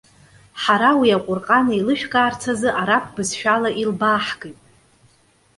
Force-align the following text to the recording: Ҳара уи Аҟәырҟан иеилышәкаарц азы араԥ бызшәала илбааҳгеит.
Ҳара 0.61 0.91
уи 0.99 1.09
Аҟәырҟан 1.17 1.65
иеилышәкаарц 1.69 2.41
азы 2.51 2.69
араԥ 2.81 3.05
бызшәала 3.13 3.69
илбааҳгеит. 3.81 4.59